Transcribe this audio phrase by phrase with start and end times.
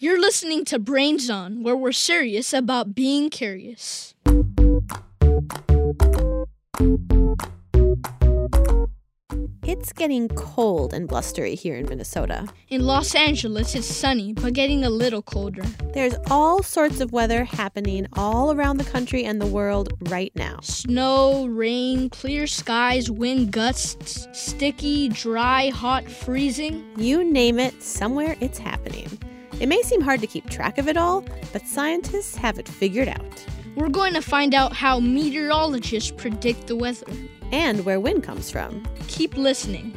[0.00, 4.14] You're listening to Brains On, where we're serious about being curious.
[9.64, 12.46] It's getting cold and blustery here in Minnesota.
[12.68, 15.64] In Los Angeles, it's sunny, but getting a little colder.
[15.92, 20.60] There's all sorts of weather happening all around the country and the world right now.
[20.62, 26.84] Snow, rain, clear skies, wind gusts, sticky, dry, hot, freezing.
[26.96, 29.08] You name it, somewhere it's happening.
[29.60, 33.08] It may seem hard to keep track of it all, but scientists have it figured
[33.08, 33.46] out.
[33.74, 37.06] We're going to find out how meteorologists predict the weather.
[37.50, 38.86] And where wind comes from.
[39.08, 39.96] Keep listening.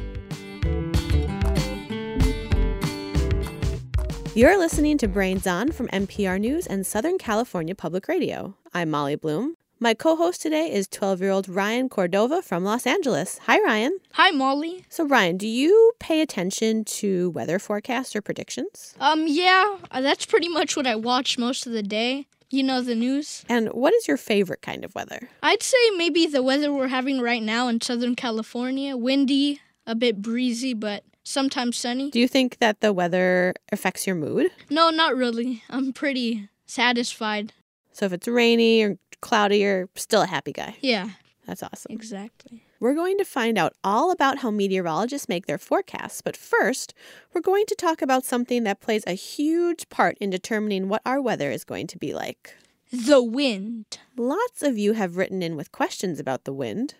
[4.34, 8.56] You're listening to Brains On from NPR News and Southern California Public Radio.
[8.72, 9.56] I'm Molly Bloom.
[9.82, 13.38] My co host today is 12 year old Ryan Cordova from Los Angeles.
[13.46, 13.98] Hi, Ryan.
[14.12, 14.84] Hi, Molly.
[14.88, 18.94] So, Ryan, do you pay attention to weather forecasts or predictions?
[19.00, 22.28] Um, yeah, uh, that's pretty much what I watch most of the day.
[22.48, 23.44] You know the news.
[23.48, 25.28] And what is your favorite kind of weather?
[25.42, 30.22] I'd say maybe the weather we're having right now in Southern California windy, a bit
[30.22, 32.08] breezy, but sometimes sunny.
[32.12, 34.52] Do you think that the weather affects your mood?
[34.70, 35.64] No, not really.
[35.68, 37.52] I'm pretty satisfied.
[37.94, 40.76] So, if it's rainy or cloudy, you're still a happy guy.
[40.80, 41.08] Yeah.
[41.46, 41.92] That's awesome.
[41.92, 42.62] Exactly.
[42.78, 46.94] We're going to find out all about how meteorologists make their forecasts, but first,
[47.32, 51.20] we're going to talk about something that plays a huge part in determining what our
[51.20, 52.54] weather is going to be like.
[52.92, 53.98] The wind.
[54.16, 56.94] Lots of you have written in with questions about the wind.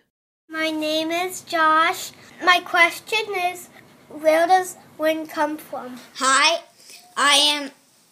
[0.49, 2.11] My name is Josh.
[2.43, 3.69] My question is
[4.09, 5.99] where does wind come from?
[6.15, 6.61] Hi,
[7.15, 7.71] I am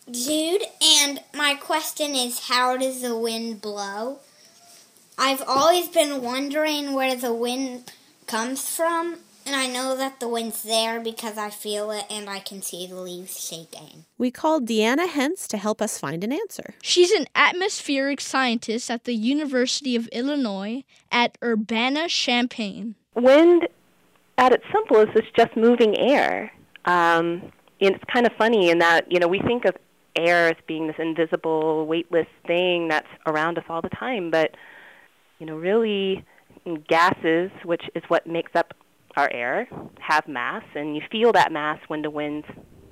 [0.10, 4.20] Jude, and my question is how does the wind blow?
[5.18, 7.92] I've always been wondering where the wind
[8.26, 12.40] comes from, and I know that the wind's there because I feel it and I
[12.40, 14.06] can see the leaves shaking.
[14.18, 16.74] We called Deanna Hence to help us find an answer.
[16.82, 22.96] She's an atmospheric scientist at the University of Illinois at Urbana Champaign.
[23.14, 23.68] Wind,
[24.38, 26.52] at its simplest, is just moving air.
[26.86, 29.76] Um, and it's kind of funny in that, you know, we think of
[30.16, 34.56] air as being this invisible, weightless thing that's around us all the time, but
[35.40, 36.24] you know, really
[36.88, 38.74] gases, which is what makes up
[39.18, 39.68] our air,
[40.00, 42.48] have mass, and you feel that mass when the wind's,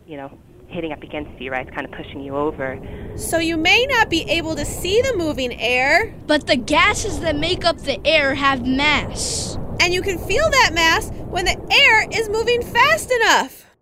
[0.06, 0.38] you know,
[0.68, 1.68] hitting up against you, right?
[1.68, 2.80] It's kind of pushing you over.
[3.16, 7.36] So you may not be able to see the moving air, but the gases that
[7.36, 9.58] make up the air have mass.
[9.80, 13.76] And you can feel that mass when the air is moving fast enough.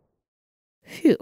[0.83, 1.17] Phew.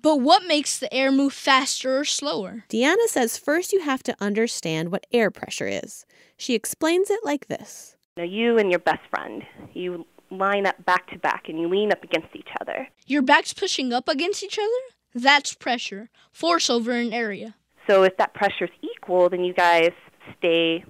[0.00, 2.64] But what makes the air move faster or slower?
[2.68, 6.04] Deanna says first you have to understand what air pressure is.
[6.36, 7.96] She explains it like this.
[8.16, 9.42] Now, you and your best friend,
[9.74, 12.88] you line up back to back and you lean up against each other.
[13.06, 14.68] Your back's pushing up against each other?
[15.14, 17.54] That's pressure, force over an area.
[17.88, 19.90] So if that pressure's equal, then you guys
[20.38, 20.84] stay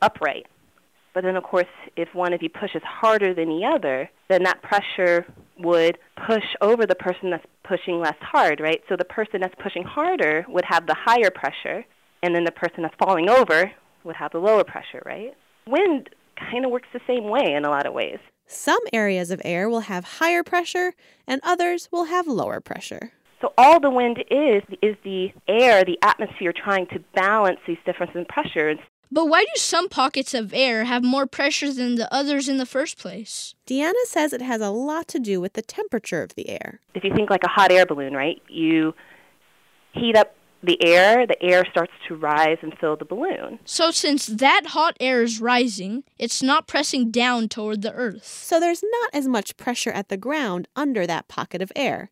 [0.00, 0.46] upright.
[1.14, 1.64] But then, of course,
[1.96, 5.26] if one of you pushes harder than the other, then that pressure
[5.58, 8.82] would push over the person that's pushing less hard, right?
[8.88, 11.84] So the person that's pushing harder would have the higher pressure,
[12.22, 13.72] and then the person that's falling over
[14.04, 15.34] would have the lower pressure, right?
[15.66, 18.18] Wind kind of works the same way in a lot of ways.
[18.46, 20.94] Some areas of air will have higher pressure,
[21.26, 23.12] and others will have lower pressure.
[23.40, 28.16] So all the wind is is the air, the atmosphere trying to balance these differences
[28.16, 28.78] in pressures.
[29.10, 32.66] But why do some pockets of air have more pressure than the others in the
[32.66, 33.54] first place?
[33.66, 36.80] Deanna says it has a lot to do with the temperature of the air.
[36.94, 38.42] If you think like a hot air balloon, right?
[38.48, 38.94] You
[39.92, 43.58] heat up the air, the air starts to rise and fill the balloon.
[43.64, 48.24] So, since that hot air is rising, it's not pressing down toward the earth.
[48.24, 52.10] So, there's not as much pressure at the ground under that pocket of air.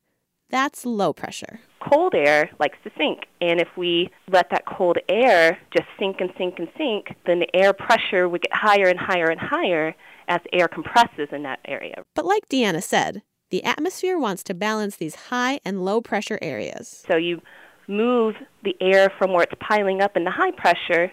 [0.55, 1.59] That's low pressure.
[1.81, 6.31] Cold air likes to sink, and if we let that cold air just sink and
[6.39, 9.97] sink and sink, then the air pressure would get higher and higher and higher
[10.29, 12.05] as air compresses in that area.
[12.15, 17.05] But like Deanna said, the atmosphere wants to balance these high and low pressure areas.
[17.09, 17.43] So you
[17.89, 21.11] move the air from where it's piling up in the high pressure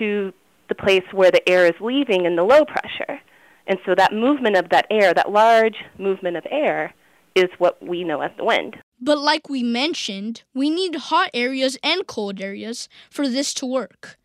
[0.00, 0.32] to
[0.68, 3.20] the place where the air is leaving in the low pressure.
[3.68, 6.92] And so that movement of that air, that large movement of air,
[7.34, 8.76] is what we know as the wind.
[9.00, 14.16] But like we mentioned, we need hot areas and cold areas for this to work.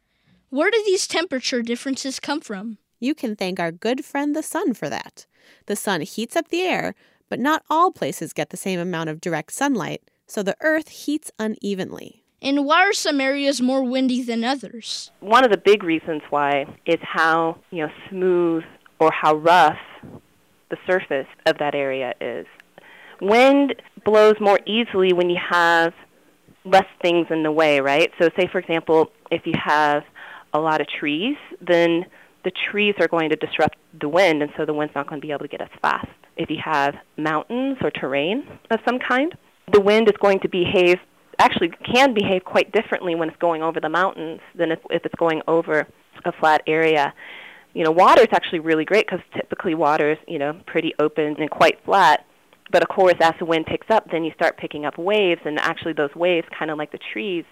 [0.49, 2.77] Where do these temperature differences come from?
[2.99, 5.25] You can thank our good friend the sun for that.
[5.65, 6.95] The sun heats up the air,
[7.29, 11.31] but not all places get the same amount of direct sunlight, so the earth heats
[11.39, 12.23] unevenly.
[12.41, 15.11] And why are some areas more windy than others?
[15.19, 18.63] One of the big reasons why is how, you know, smooth
[18.99, 19.77] or how rough
[20.69, 22.45] the surface of that area is.
[23.21, 23.75] Wind
[24.05, 25.93] blows more easily when you have
[26.65, 28.11] less things in the way, right?
[28.19, 30.03] So say for example, if you have
[30.53, 32.05] a lot of trees, then
[32.43, 35.25] the trees are going to disrupt the wind and so the wind's not going to
[35.25, 36.07] be able to get as fast.
[36.37, 39.35] If you have mountains or terrain of some kind,
[39.71, 40.97] the wind is going to behave
[41.39, 45.15] actually can behave quite differently when it's going over the mountains than if, if it's
[45.15, 45.87] going over
[46.25, 47.13] a flat area.
[47.73, 51.35] You know, water is actually really great because typically water is, you know, pretty open
[51.39, 52.25] and quite flat.
[52.71, 55.59] But of course, as the wind picks up, then you start picking up waves, and
[55.59, 57.45] actually those waves, kind of like the trees,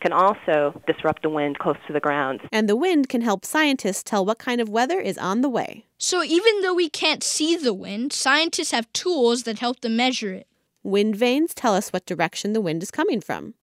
[0.00, 2.40] can also disrupt the wind close to the ground.
[2.52, 5.86] And the wind can help scientists tell what kind of weather is on the way.
[5.98, 10.34] So even though we can't see the wind, scientists have tools that help them measure
[10.34, 10.46] it.
[10.84, 13.54] Wind vanes tell us what direction the wind is coming from.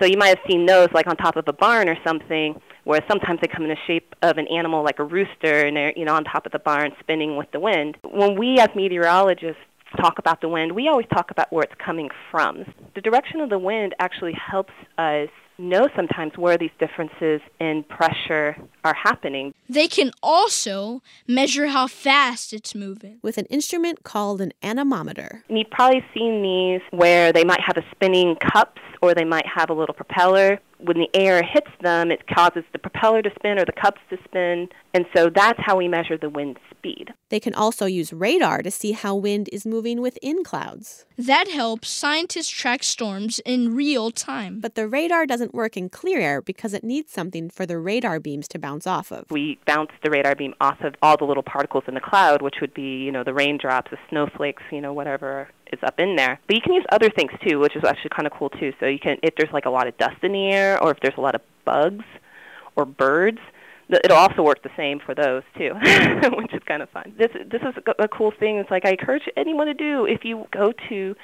[0.00, 3.00] So you might have seen those like on top of a barn or something, where
[3.08, 6.04] sometimes they come in the shape of an animal like a rooster, and they're you
[6.04, 7.96] know on top of the barn spinning with the wind.
[8.02, 9.62] When we as meteorologists
[10.00, 12.64] talk about the wind, we always talk about where it's coming from.
[12.94, 15.28] The direction of the wind actually helps us
[15.58, 19.54] know sometimes where these differences in pressure are happening.
[19.68, 23.18] They can also measure how fast it's moving.
[23.22, 25.44] with an instrument called an anemometer.
[25.48, 29.46] And you've probably seen these where they might have a spinning cups or they might
[29.46, 30.60] have a little propeller.
[30.78, 34.18] When the air hits them, it causes the propeller to spin or the cups to
[34.24, 34.68] spin.
[34.94, 37.12] And so that's how we measure the wind speed.
[37.28, 41.04] They can also use radar to see how wind is moving within clouds.
[41.16, 44.60] That helps scientists track storms in real time.
[44.60, 48.20] But the radar doesn't work in clear air because it needs something for the radar
[48.20, 49.30] beams to bounce off of.
[49.30, 52.56] We bounce the radar beam off of all the little particles in the cloud, which
[52.60, 56.38] would be, you know, the raindrops, the snowflakes, you know, whatever is up in there.
[56.46, 58.72] But you can use other things too, which is actually kind of cool too.
[58.78, 61.00] So you can, if there's like a lot of dust in the air, or if
[61.00, 62.04] there's a lot of bugs
[62.76, 63.38] or birds,
[63.88, 65.72] it'll also work the same for those too,
[66.36, 67.14] which is kind of fun.
[67.18, 68.56] This this is a, a cool thing.
[68.56, 70.06] It's like I encourage anyone to do.
[70.06, 71.14] If you go to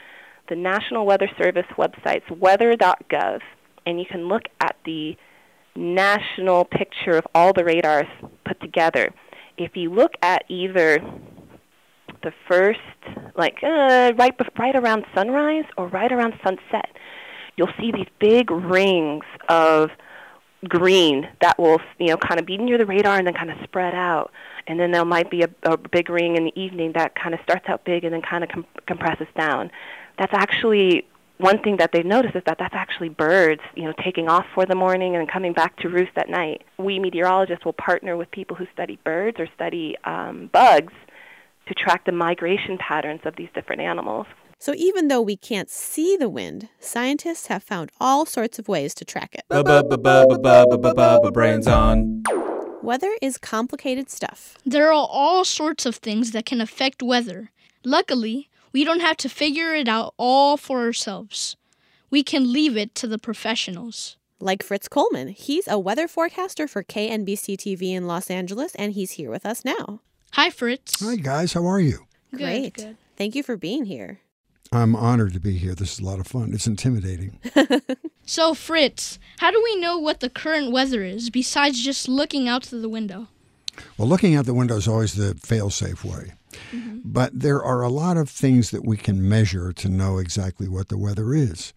[0.49, 3.41] the National Weather Service website's weather.gov,
[3.89, 5.17] and you can look at the
[5.75, 8.07] national picture of all the radars
[8.45, 9.13] put together.
[9.57, 10.99] If you look at either
[12.23, 12.81] the first,
[13.35, 16.91] like uh, right right around sunrise or right around sunset,
[17.57, 19.91] you'll see these big rings of
[20.69, 23.57] green that will you know kind of be near the radar and then kind of
[23.63, 24.33] spread out
[24.67, 27.39] and then there might be a, a big ring in the evening that kind of
[27.45, 29.71] starts out big and then kind of com- compresses down
[30.19, 31.07] that's actually
[31.39, 34.67] one thing that they've noticed is that that's actually birds, you know, taking off for
[34.67, 36.63] the morning and coming back to roost at night.
[36.79, 40.93] We meteorologists will partner with people who study birds or study um, bugs
[41.69, 44.27] to track the migration patterns of these different animals.
[44.61, 48.93] So even though we can't see the wind, scientists have found all sorts of ways
[48.95, 49.45] to track it.
[51.33, 52.25] Brains on.
[52.83, 54.59] Weather is complicated stuff.
[54.65, 57.51] There are all sorts of things that can affect weather.
[57.85, 61.57] Luckily, we don't have to figure it out all for ourselves.
[62.11, 64.17] We can leave it to the professionals.
[64.41, 65.29] Like Fritz Coleman.
[65.29, 69.65] He's a weather forecaster for KNBC TV in Los Angeles, and he's here with us
[69.65, 70.01] now.
[70.35, 71.03] Hi, Fritz.
[71.05, 71.55] Hi, guys.
[71.55, 72.07] How are you?
[72.31, 72.75] Good, Great.
[72.75, 72.97] good.
[73.17, 74.21] Thank you for being here.
[74.71, 75.75] I'm honored to be here.
[75.75, 76.53] This is a lot of fun.
[76.55, 77.41] It's intimidating.
[78.31, 82.65] So, Fritz, how do we know what the current weather is besides just looking out
[82.65, 83.29] the window?
[83.97, 86.35] Well, looking out the window is always the fail safe way.
[87.05, 90.89] But there are a lot of things that we can measure to know exactly what
[90.89, 91.73] the weather is.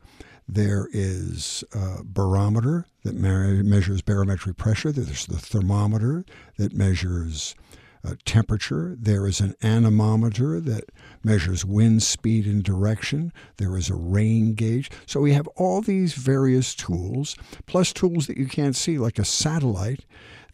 [0.47, 4.91] There is a barometer that measures barometric pressure.
[4.91, 6.25] There's the thermometer
[6.57, 7.55] that measures
[8.03, 8.95] uh, temperature.
[8.99, 10.91] There is an anemometer that
[11.23, 13.31] measures wind speed and direction.
[13.57, 14.89] There is a rain gauge.
[15.05, 19.25] So we have all these various tools, plus tools that you can't see, like a
[19.25, 20.05] satellite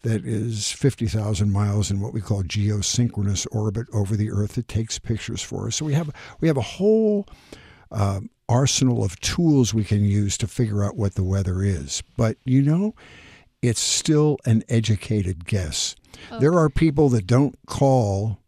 [0.02, 4.98] that is 50,000 miles in what we call geosynchronous orbit over the Earth that takes
[4.98, 5.76] pictures for us.
[5.76, 7.26] So we have we have a whole
[7.90, 12.02] uh, arsenal of tools we can use to figure out what the weather is.
[12.16, 12.94] But you know,
[13.62, 15.94] it's still an educated guess.
[16.40, 18.38] There are people that don't call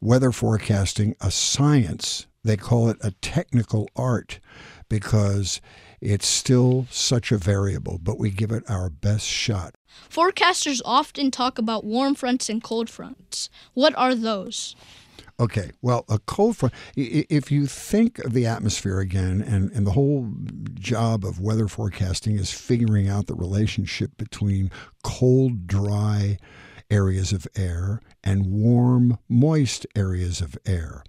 [0.00, 2.26] weather forecasting a science.
[2.42, 4.40] They call it a technical art
[4.88, 5.60] because
[6.00, 9.74] it's still such a variable, but we give it our best shot.
[10.08, 13.50] Forecasters often talk about warm fronts and cold fronts.
[13.74, 14.74] What are those?
[15.38, 19.92] Okay, well, a cold front, if you think of the atmosphere again, and, and the
[19.92, 20.30] whole
[20.74, 24.70] job of weather forecasting is figuring out the relationship between
[25.02, 26.36] cold, dry
[26.90, 31.02] areas of air and warm, moist areas of air.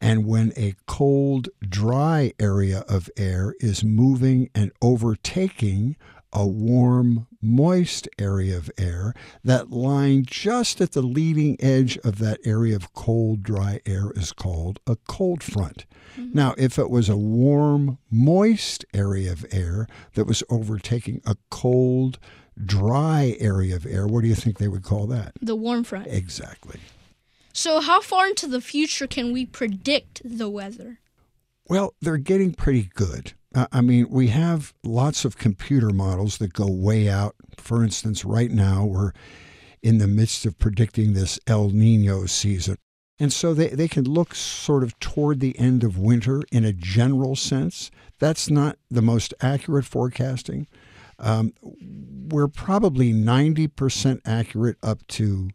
[0.00, 5.96] And when a cold, dry area of air is moving and overtaking
[6.32, 12.38] a warm, moist area of air that line just at the leading edge of that
[12.44, 15.86] area of cold, dry air is called a cold front.
[16.18, 16.34] Mm-hmm.
[16.34, 22.18] Now, if it was a warm, moist area of air that was overtaking a cold,
[22.64, 25.32] dry area of air, what do you think they would call that?
[25.40, 26.06] The warm front.
[26.08, 26.80] Exactly.
[27.52, 30.98] So, how far into the future can we predict the weather?
[31.68, 33.32] Well, they're getting pretty good.
[33.72, 37.34] I mean, we have lots of computer models that go way out.
[37.56, 39.12] For instance, right now we're
[39.82, 42.76] in the midst of predicting this El Nino season.
[43.18, 46.72] And so they, they can look sort of toward the end of winter in a
[46.72, 47.90] general sense.
[48.18, 50.66] That's not the most accurate forecasting.
[51.18, 51.54] Um,
[52.32, 55.50] we're probably 90% accurate up to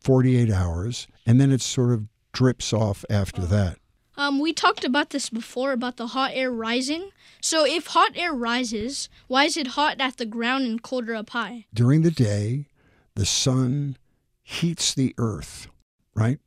[0.00, 3.78] 48 hours, and then it sort of drips off after that.
[4.16, 7.10] Um, we talked about this before about the hot air rising.
[7.40, 11.30] So if hot air rises, why is it hot at the ground and colder up
[11.30, 11.66] high?
[11.72, 12.66] During the day,
[13.14, 13.96] the sun
[14.42, 15.66] heats the earth,
[16.14, 16.38] right?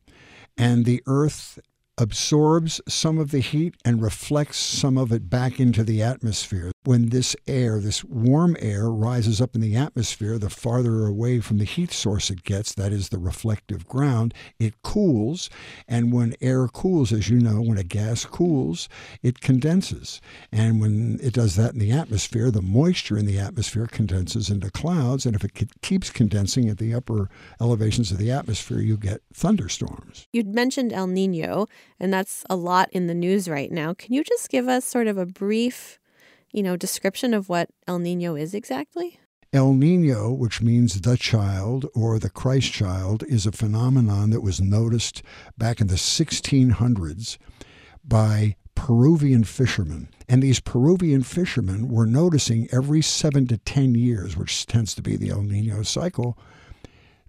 [0.57, 1.59] And the earth
[1.97, 6.71] absorbs some of the heat and reflects some of it back into the atmosphere.
[6.83, 11.57] When this air, this warm air, rises up in the atmosphere, the farther away from
[11.57, 15.49] the heat source it gets, that is the reflective ground, it cools.
[15.87, 18.87] And when air cools, as you know, when a gas cools,
[19.23, 20.21] it condenses.
[20.51, 24.69] And when it does that in the atmosphere, the moisture in the atmosphere condenses into
[24.69, 25.25] clouds.
[25.25, 30.27] And if it keeps condensing at the upper elevations of the atmosphere, you get thunderstorms.
[30.31, 31.67] You'd mentioned El Nino
[31.99, 33.93] and that's a lot in the news right now.
[33.93, 35.99] Can you just give us sort of a brief,
[36.51, 39.19] you know, description of what El Nino is exactly?
[39.53, 44.59] El Nino, which means the child or the Christ child, is a phenomenon that was
[44.59, 45.21] noticed
[45.57, 47.37] back in the 1600s
[48.03, 50.09] by Peruvian fishermen.
[50.27, 55.15] And these Peruvian fishermen were noticing every seven to 10 years, which tends to be
[55.15, 56.37] the El Nino cycle,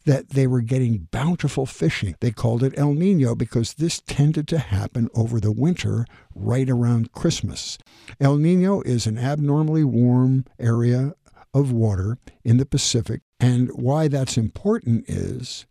[0.07, 2.15] that they were getting bountiful fishing.
[2.21, 7.13] They called it El Nino because this tended to happen over the winter right around
[7.13, 7.77] Christmas.
[8.21, 11.13] El Nino is an abnormally warm area
[11.53, 15.67] of water in the Pacific, and why that's important is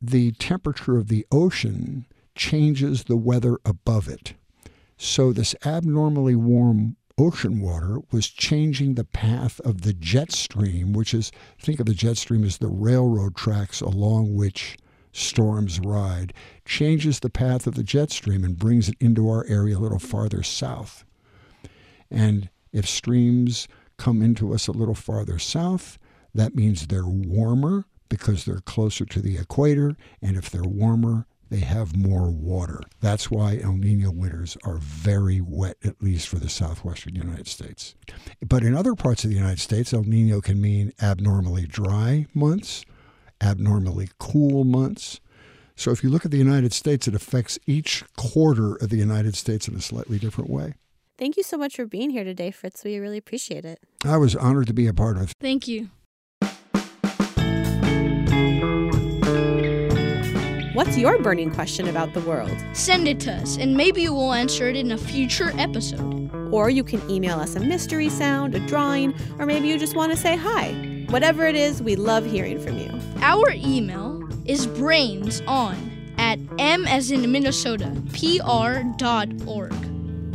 [0.00, 4.34] the temperature of the ocean changes the weather above it.
[4.96, 11.12] So, this abnormally warm ocean water was changing the path of the jet stream, which
[11.12, 14.76] is, think of the jet stream as the railroad tracks along which
[15.12, 16.32] storms ride,
[16.64, 19.98] changes the path of the jet stream and brings it into our area a little
[19.98, 21.04] farther south.
[22.10, 25.98] And if streams come into us a little farther south,
[26.34, 29.96] that means they're warmer because they're closer to the equator.
[30.22, 32.80] And if they're warmer, they have more water.
[33.00, 37.96] That's why El Nino winters are very wet, at least for the southwestern United States.
[38.46, 42.84] But in other parts of the United States, El Nino can mean abnormally dry months,
[43.40, 45.20] abnormally cool months.
[45.74, 49.34] So if you look at the United States, it affects each quarter of the United
[49.34, 50.74] States in a slightly different way.
[51.18, 52.84] Thank you so much for being here today, Fritz.
[52.84, 53.80] We really appreciate it.
[54.04, 55.36] I was honored to be a part of it.
[55.40, 55.90] Thank you.
[60.80, 62.56] What's your burning question about the world?
[62.72, 66.30] Send it to us, and maybe we'll answer it in a future episode.
[66.50, 70.10] Or you can email us a mystery sound, a drawing, or maybe you just want
[70.10, 70.72] to say hi.
[71.10, 72.90] Whatever it is, we love hearing from you.
[73.20, 75.76] Our email is brainson
[76.16, 79.74] at m as in Minnesota, pr dot org.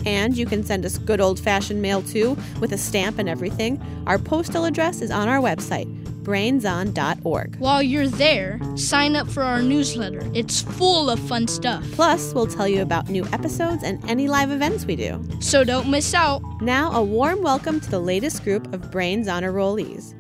[0.06, 3.82] And you can send us good old fashioned mail too, with a stamp and everything.
[4.06, 5.88] Our postal address is on our website,
[6.26, 7.56] brainson.org.
[7.58, 10.30] While you're there, sign up for our newsletter.
[10.34, 11.84] It's full of fun stuff.
[11.92, 15.24] Plus, we'll tell you about new episodes and any live events we do.
[15.40, 16.42] So don't miss out.
[16.62, 20.14] Now, a warm welcome to the latest group of Brains Honor Rollees.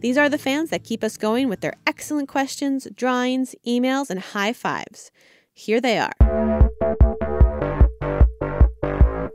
[0.00, 4.18] These are the fans that keep us going with their excellent questions, drawings, emails, and
[4.18, 5.12] high fives.
[5.54, 6.51] Here they are.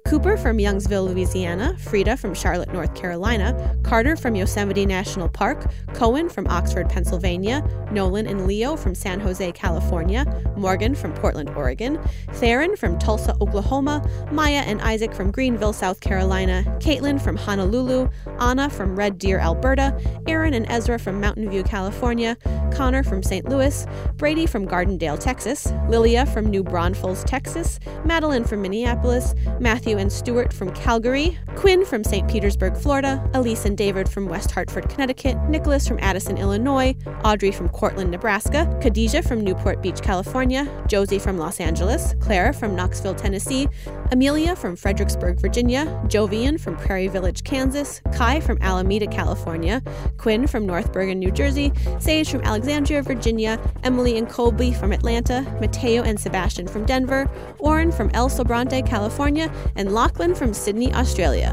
[0.08, 6.30] Cooper from Youngsville, Louisiana, Frida from Charlotte, North Carolina, Carter from Yosemite National Park, Cohen
[6.30, 7.62] from Oxford, Pennsylvania,
[7.92, 10.24] Nolan and Leo from San Jose, California,
[10.56, 12.00] Morgan from Portland, Oregon,
[12.36, 18.10] Theron from Tulsa, Oklahoma, Maya and Isaac from Greenville, South Carolina, Caitlin from Honolulu,
[18.40, 22.38] Anna from Red Deer, Alberta, Aaron and Ezra from Mountain View, California,
[22.72, 23.50] Connor from St.
[23.50, 23.86] Louis,
[24.16, 30.54] Brady from Gardendale, Texas, Lilia from New Braunfels, Texas, Madeline from Minneapolis, Matthew And Stuart
[30.54, 32.30] from Calgary, Quinn from St.
[32.30, 37.68] Petersburg, Florida, Elise and David from West Hartford, Connecticut, Nicholas from Addison, Illinois, Audrey from
[37.70, 43.68] Cortland, Nebraska, Khadijah from Newport Beach, California, Josie from Los Angeles, Clara from Knoxville, Tennessee,
[44.12, 49.82] Amelia from Fredericksburg, Virginia, Jovian from Prairie Village, Kansas, Kai from Alameda, California,
[50.18, 55.42] Quinn from North Bergen, New Jersey, Sage from Alexandria, Virginia, Emily and Colby from Atlanta,
[55.60, 61.52] Mateo and Sebastian from Denver, Oren from El Sobrante, California, and Lachlan from Sydney, Australia.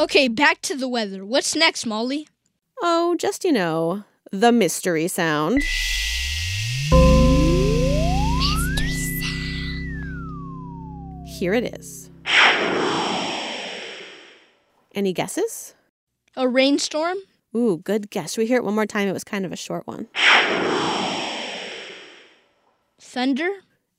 [0.00, 1.24] Okay, back to the weather.
[1.24, 2.26] What's next, Molly?
[2.82, 5.56] Oh, just you know, the mystery sound.
[5.56, 5.76] Mystery
[9.20, 11.28] sound.
[11.28, 12.10] Here it is.
[14.94, 15.74] Any guesses?
[16.36, 17.18] A rainstorm?
[17.54, 18.32] Ooh, good guess.
[18.32, 19.08] Should we hear it one more time?
[19.08, 20.08] It was kind of a short one.
[23.00, 23.48] Thunder?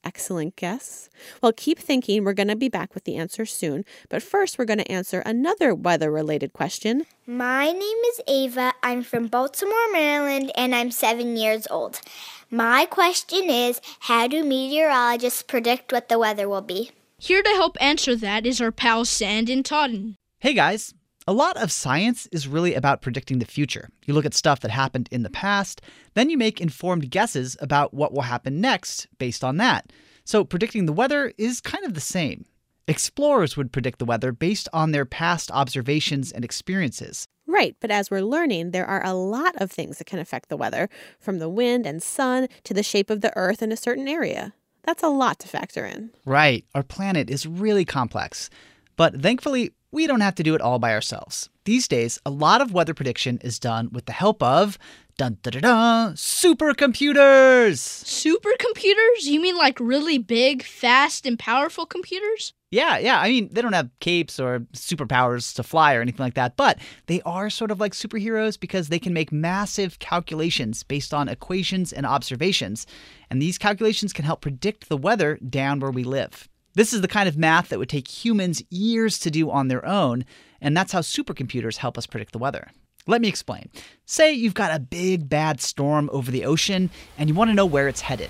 [0.03, 1.09] Excellent guess.
[1.41, 2.23] Well, keep thinking.
[2.23, 3.85] We're going to be back with the answer soon.
[4.09, 7.05] But first, we're going to answer another weather related question.
[7.27, 8.73] My name is Ava.
[8.81, 12.01] I'm from Baltimore, Maryland, and I'm seven years old.
[12.49, 16.91] My question is How do meteorologists predict what the weather will be?
[17.19, 20.15] Here to help answer that is our pal Sanden Totten.
[20.39, 20.95] Hey guys,
[21.27, 23.89] a lot of science is really about predicting the future.
[24.05, 25.81] You look at stuff that happened in the past,
[26.13, 29.91] then you make informed guesses about what will happen next based on that.
[30.23, 32.45] So predicting the weather is kind of the same.
[32.87, 37.27] Explorers would predict the weather based on their past observations and experiences.
[37.47, 40.57] Right, but as we're learning, there are a lot of things that can affect the
[40.57, 44.07] weather, from the wind and sun to the shape of the earth in a certain
[44.07, 44.53] area.
[44.83, 46.11] That's a lot to factor in.
[46.25, 48.49] Right, our planet is really complex.
[48.95, 51.49] But thankfully, we don't have to do it all by ourselves.
[51.65, 54.77] These days, a lot of weather prediction is done with the help of
[55.17, 57.77] dun da da da supercomputers.
[58.03, 59.23] Supercomputers?
[59.23, 62.53] You mean like really big, fast, and powerful computers?
[62.71, 63.19] Yeah, yeah.
[63.19, 66.79] I mean, they don't have capes or superpowers to fly or anything like that, but
[67.07, 71.91] they are sort of like superheroes because they can make massive calculations based on equations
[71.91, 72.87] and observations.
[73.29, 76.47] And these calculations can help predict the weather down where we live.
[76.73, 79.85] This is the kind of math that would take humans years to do on their
[79.85, 80.23] own,
[80.61, 82.69] and that's how supercomputers help us predict the weather.
[83.07, 83.69] Let me explain.
[84.05, 87.65] Say you've got a big bad storm over the ocean and you want to know
[87.65, 88.29] where it's headed.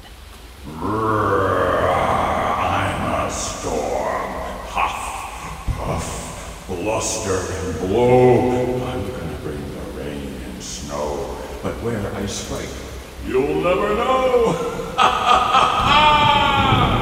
[0.66, 0.88] I'm
[3.28, 4.32] a storm.
[4.70, 8.40] Huff, puff, bluster and blow.
[8.88, 11.38] I'm gonna bring the rain and snow.
[11.62, 12.70] But where I strike,
[13.28, 14.88] you'll never know.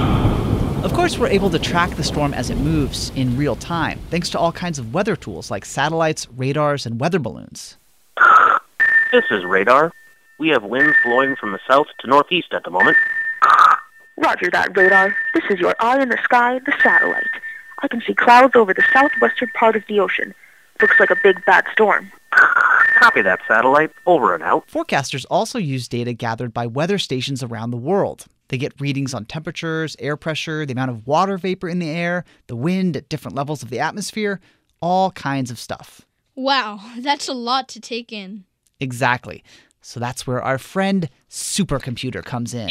[1.09, 4.29] Of course, we're able to track the storm as it moves in real time, thanks
[4.29, 7.77] to all kinds of weather tools like satellites, radars, and weather balloons.
[9.11, 9.91] This is radar.
[10.37, 12.95] We have winds blowing from the south to northeast at the moment.
[14.17, 15.15] Roger that, radar.
[15.33, 17.25] This is your eye in the sky, the satellite.
[17.81, 20.35] I can see clouds over the southwestern part of the ocean.
[20.79, 22.11] Looks like a big bad storm.
[22.99, 23.89] Copy that, satellite.
[24.05, 24.67] Over and out.
[24.67, 28.27] Forecasters also use data gathered by weather stations around the world.
[28.49, 32.25] They get readings on temperatures, air pressure, the amount of water vapor in the air,
[32.47, 34.39] the wind at different levels of the atmosphere,
[34.81, 36.01] all kinds of stuff.
[36.35, 38.43] Wow, that's a lot to take in.
[38.79, 39.43] Exactly.
[39.81, 42.69] So that's where our friend supercomputer comes in.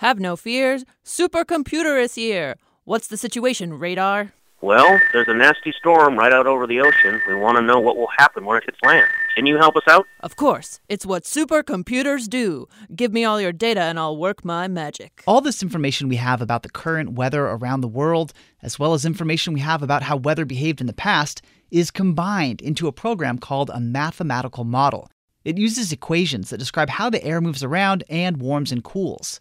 [0.00, 0.84] Have no fears.
[1.04, 2.56] Supercomputer is here.
[2.84, 4.32] What's the situation, Radar?
[4.60, 7.22] Well, there's a nasty storm right out over the ocean.
[7.28, 9.06] We want to know what will happen when it hits land.
[9.36, 10.04] Can you help us out?
[10.18, 10.80] Of course.
[10.88, 12.66] It's what supercomputers do.
[12.94, 15.22] Give me all your data and I'll work my magic.
[15.28, 19.04] All this information we have about the current weather around the world, as well as
[19.04, 21.40] information we have about how weather behaved in the past,
[21.70, 25.08] is combined into a program called a mathematical model.
[25.44, 29.38] It uses equations that describe how the air moves around and warms and cools.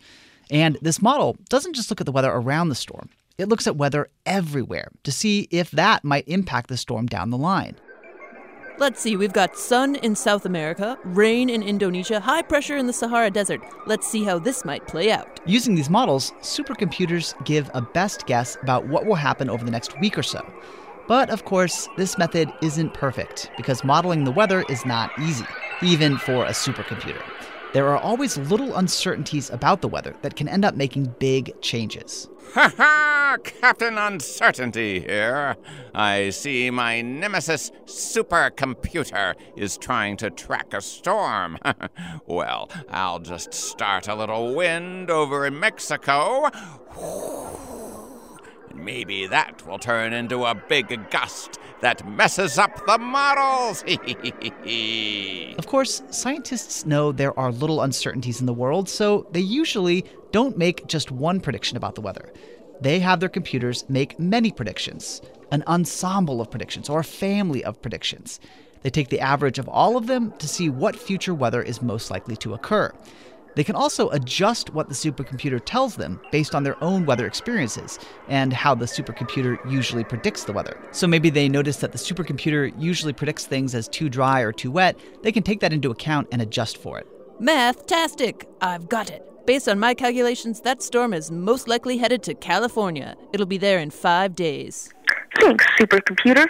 [0.51, 3.78] And this model doesn't just look at the weather around the storm, it looks at
[3.78, 7.76] weather everywhere to see if that might impact the storm down the line.
[8.80, 12.93] Let's see, we've got sun in South America, rain in Indonesia, high pressure in the
[12.93, 13.60] Sahara Desert.
[13.88, 15.39] Let's see how this might play out.
[15.47, 20.00] Using these models, supercomputers give a best guess about what will happen over the next
[20.00, 20.45] week or so.
[21.08, 25.45] But of course, this method isn't perfect because modeling the weather is not easy,
[25.82, 27.23] even for a supercomputer.
[27.73, 32.30] There are always little uncertainties about the weather that can end up making big changes.
[32.53, 33.38] Ha ha!
[33.43, 35.58] Captain Uncertainty here.
[35.93, 41.58] I see my nemesis supercomputer is trying to track a storm.
[42.25, 46.49] well, I'll just start a little wind over in Mexico.
[48.77, 53.83] Maybe that will turn into a big gust that messes up the models.
[55.57, 60.57] Of course, scientists know there are little uncertainties in the world, so they usually don't
[60.57, 62.31] make just one prediction about the weather.
[62.79, 67.81] They have their computers make many predictions, an ensemble of predictions, or a family of
[67.81, 68.39] predictions.
[68.83, 72.11] They take the average of all of them to see what future weather is most
[72.11, 72.93] likely to occur.
[73.57, 77.97] They can also adjust what the supercomputer tells them based on their own weather experiences
[78.27, 80.77] and how the supercomputer usually predicts the weather.
[80.91, 84.69] So maybe they notice that the supercomputer usually predicts things as too dry or too
[84.69, 84.99] wet.
[85.23, 87.07] They can take that into account and adjust for it.
[87.39, 88.47] Math-tastic!
[88.61, 89.23] I've got it.
[89.47, 93.15] Based on my calculations, that storm is most likely headed to California.
[93.33, 94.93] It'll be there in five days.
[95.39, 96.45] Thanks, supercomputer.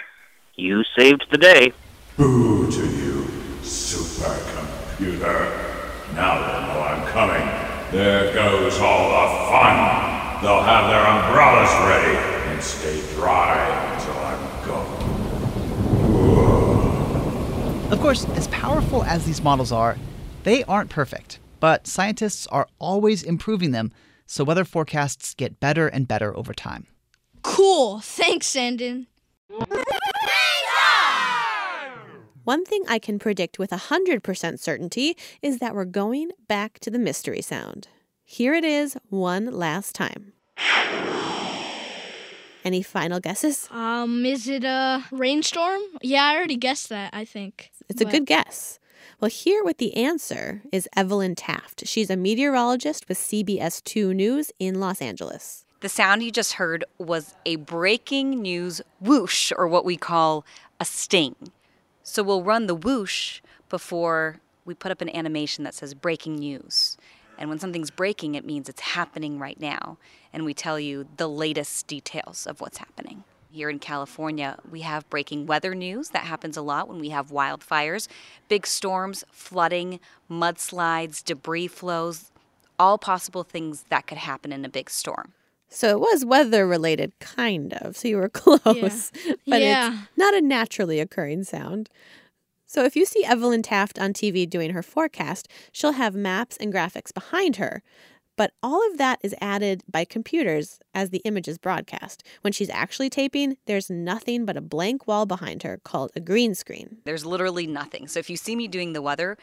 [0.56, 1.72] You saved the day.
[2.18, 3.26] Boo to you,
[3.62, 5.68] supercomputer.
[6.14, 6.57] Now they know I'm
[7.12, 7.46] coming.
[7.90, 9.76] There goes all the fun.
[10.42, 12.16] They'll have their umbrellas ready
[12.50, 13.58] and stay dry
[13.94, 15.18] until I'm gone.
[17.92, 19.96] Of course, as powerful as these models are,
[20.44, 23.90] they aren't perfect, but scientists are always improving them,
[24.26, 26.86] so weather forecasts get better and better over time.
[27.42, 28.00] Cool.
[28.00, 29.06] Thanks, Sanden.
[32.48, 36.98] One thing I can predict with 100% certainty is that we're going back to the
[36.98, 37.88] mystery sound.
[38.24, 40.32] Here it is one last time.
[42.64, 43.68] Any final guesses?
[43.70, 45.82] Um, is it a rainstorm?
[46.00, 47.70] Yeah, I already guessed that, I think.
[47.90, 48.78] It's a good guess.
[49.20, 51.86] Well, here with the answer is Evelyn Taft.
[51.86, 55.66] She's a meteorologist with CBS 2 News in Los Angeles.
[55.80, 60.46] The sound you just heard was a breaking news whoosh, or what we call
[60.80, 61.36] a sting.
[62.08, 66.96] So we'll run the whoosh before we put up an animation that says breaking news.
[67.36, 69.98] And when something's breaking, it means it's happening right now.
[70.32, 73.24] And we tell you the latest details of what's happening.
[73.52, 76.08] Here in California, we have breaking weather news.
[76.08, 78.08] That happens a lot when we have wildfires,
[78.48, 82.32] big storms, flooding, mudslides, debris flows,
[82.78, 85.34] all possible things that could happen in a big storm.
[85.68, 87.96] So it was weather related, kind of.
[87.96, 89.12] So you were close.
[89.46, 89.92] But Yeah.
[89.92, 91.90] it's not a naturally occurring sound.
[92.66, 96.72] So if you see Evelyn Taft on TV doing her forecast, she'll have maps and
[96.72, 97.82] graphics behind her.
[98.36, 102.22] But all of that is added by computers as the image is broadcast.
[102.42, 106.54] When she's actually taping, there's nothing but a blank wall behind her called a green
[106.54, 106.98] screen.
[107.04, 108.06] There's literally nothing.
[108.06, 109.36] So if you see me doing the weather,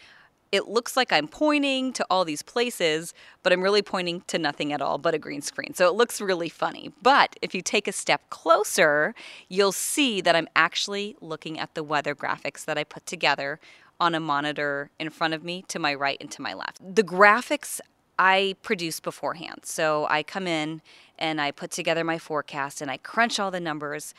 [0.55, 3.13] it looks like I'm pointing to all these places,
[3.43, 5.73] but I'm really pointing to nothing at all but a green screen.
[5.73, 6.91] So it looks really funny.
[7.01, 9.13] But if you take a step closer,
[9.49, 13.59] you'll see that I'm actually looking at the weather graphics that I put together
[13.99, 16.79] on a monitor in front of me to my right and to my left.
[16.95, 17.79] The graphics
[18.17, 19.61] I produce beforehand.
[19.63, 20.81] So I come in
[21.17, 24.13] and I put together my forecast and I crunch all the numbers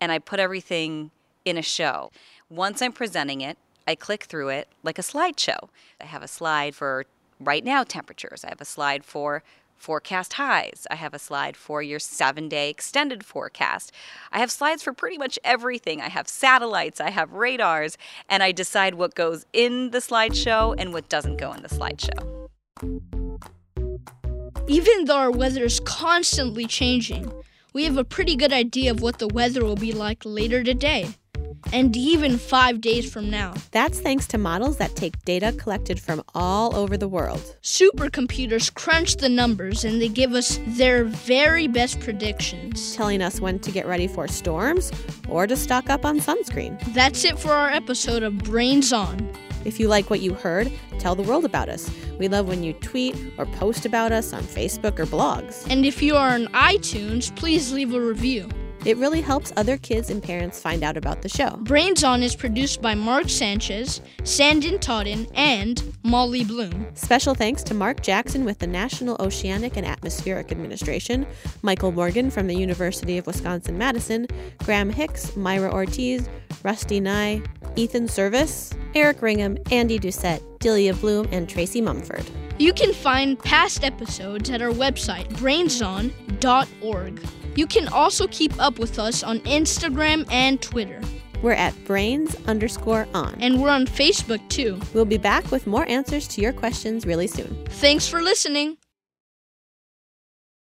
[0.00, 1.10] and I put everything
[1.44, 2.10] in a show.
[2.50, 5.68] Once I'm presenting it, I click through it like a slideshow.
[6.00, 7.06] I have a slide for
[7.38, 9.42] right now temperatures, I have a slide for
[9.76, 13.92] forecast highs, I have a slide for your seven day extended forecast.
[14.32, 16.00] I have slides for pretty much everything.
[16.00, 20.92] I have satellites, I have radars, and I decide what goes in the slideshow and
[20.92, 22.48] what doesn't go in the slideshow.
[24.68, 27.30] Even though our weather is constantly changing,
[27.72, 31.10] we have a pretty good idea of what the weather will be like later today,
[31.72, 33.54] and even five days from now.
[33.70, 37.56] That's thanks to models that take data collected from all over the world.
[37.62, 42.94] Supercomputers crunch the numbers and they give us their very best predictions.
[42.94, 44.92] Telling us when to get ready for storms
[45.28, 46.78] or to stock up on sunscreen.
[46.94, 49.28] That's it for our episode of Brains On.
[49.64, 51.90] If you like what you heard, tell the world about us.
[52.18, 55.66] We love when you tweet or post about us on Facebook or blogs.
[55.68, 58.48] And if you are on iTunes, please leave a review.
[58.86, 61.56] It really helps other kids and parents find out about the show.
[61.62, 66.86] Brains On is produced by Mark Sanchez, Sanden Totten, and Molly Bloom.
[66.94, 71.26] Special thanks to Mark Jackson with the National Oceanic and Atmospheric Administration,
[71.62, 76.28] Michael Morgan from the University of Wisconsin Madison, Graham Hicks, Myra Ortiz,
[76.62, 77.42] Rusty Nye,
[77.74, 82.24] Ethan Service, Eric Ringham, Andy Doucette, Delia Bloom, and Tracy Mumford.
[82.60, 87.20] You can find past episodes at our website, brainson.org.
[87.56, 91.00] You can also keep up with us on Instagram and Twitter.
[91.42, 93.36] We're at brains underscore on.
[93.40, 94.80] And we're on Facebook too.
[94.94, 97.64] We'll be back with more answers to your questions really soon.
[97.68, 98.76] Thanks for listening.